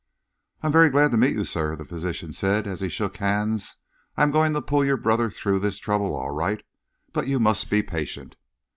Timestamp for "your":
4.83-4.97